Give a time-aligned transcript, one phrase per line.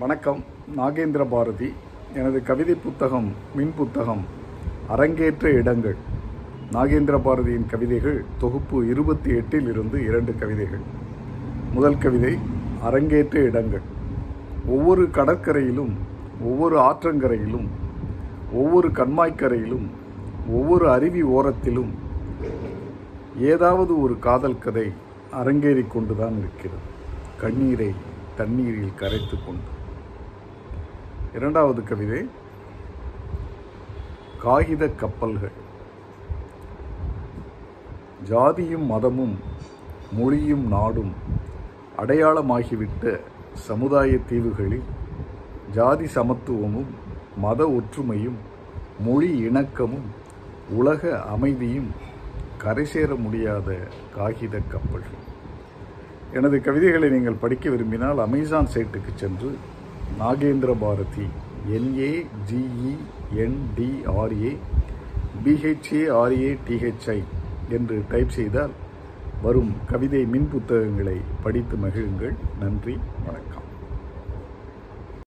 [0.00, 0.44] வணக்கம்.
[0.76, 1.72] நாகேந்திர பாரதி
[2.14, 4.24] எனது கவிதை புத்தகம் மின் புத்தகம்
[4.88, 5.96] அரங்கேற்ற இடங்கள்.
[6.72, 10.80] நாகேந்திர பாரதியின் கவிதைகள் தொகுப்பு இருபத்தி எட்டில் இருந்து இரண்டு கவிதைகள்.
[11.72, 12.38] முதல் கவிதை
[12.82, 13.80] அரங்கேற்ற இடங்கள்.
[14.66, 15.92] ஒவ்வொரு கடற்கரையிலும்
[16.42, 17.68] ஒவ்வொரு ஆற்றங்கரையிலும்
[18.52, 19.88] ஒவ்வொரு கண்மாய்க்கரையிலும்
[20.48, 21.90] ஒவ்வொரு அருவி ஓரத்திலும்
[23.38, 24.92] ஏதாவது ஒரு காதல் கதை
[25.32, 26.82] அரங்கேறிக் கொண்டுதான் இருக்கிறது
[27.40, 27.94] கண்ணீரை
[28.36, 29.78] தண்ணீரில் கரைத்து கொண்டு.
[31.38, 32.20] இரண்டாவது கவிதை
[34.44, 35.56] காகித கப்பல்கள்.
[38.30, 39.34] ஜாதியும் மதமும்
[40.18, 41.12] மொழியும் நாடும்
[42.02, 43.14] அடையாளமாகிவிட்ட
[43.68, 44.88] சமுதாய தீவுகளில்
[45.78, 46.90] ஜாதி சமத்துவமும்
[47.46, 48.38] மத ஒற்றுமையும்
[49.06, 50.06] மொழி இணக்கமும்
[50.80, 51.02] உலக
[51.34, 51.90] அமைதியும்
[52.62, 53.68] கரை சேர முடியாத
[54.16, 55.26] காகித கப்பல்கள்.
[56.38, 59.50] எனது கவிதைகளை நீங்கள் படிக்க விரும்பினால் அமேசான் சைட்டுக்கு சென்று
[60.18, 61.26] Nagendra Bharathi
[61.76, 62.92] N A G E
[63.44, 64.52] N D R A
[65.44, 67.22] B H A R A T H I
[67.70, 68.70] என்று டைப் செய்தால்
[69.42, 72.34] வரும் கவிதை மின் புத்தகங்களை படித்து மகிழுங்கள்.
[72.60, 73.68] நன்றி வணக்கம்.